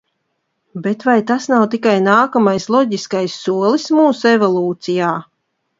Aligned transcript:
Bet 0.85 1.05
vai 1.09 1.17
tas 1.31 1.45
nav 1.51 1.67
tikai 1.75 1.93
nākamais 2.07 2.67
loģiskais 2.77 3.37
solis 3.45 3.87
mūsu 4.01 4.33
evolūcijā? 4.35 5.15